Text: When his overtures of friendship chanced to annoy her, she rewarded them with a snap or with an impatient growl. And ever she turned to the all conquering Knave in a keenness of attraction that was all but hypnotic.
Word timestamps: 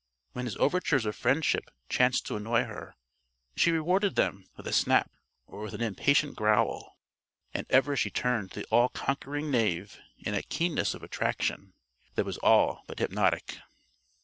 When 0.31 0.45
his 0.45 0.57
overtures 0.57 1.05
of 1.05 1.15
friendship 1.15 1.69
chanced 1.87 2.25
to 2.25 2.35
annoy 2.35 2.63
her, 2.63 2.95
she 3.55 3.69
rewarded 3.69 4.15
them 4.15 4.47
with 4.57 4.65
a 4.65 4.73
snap 4.73 5.11
or 5.45 5.61
with 5.61 5.75
an 5.75 5.81
impatient 5.83 6.35
growl. 6.35 6.97
And 7.53 7.67
ever 7.69 7.95
she 7.95 8.09
turned 8.09 8.51
to 8.53 8.61
the 8.61 8.65
all 8.71 8.89
conquering 8.89 9.51
Knave 9.51 9.99
in 10.17 10.33
a 10.33 10.41
keenness 10.41 10.95
of 10.95 11.03
attraction 11.03 11.75
that 12.15 12.25
was 12.25 12.39
all 12.39 12.81
but 12.87 12.97
hypnotic. 12.97 13.59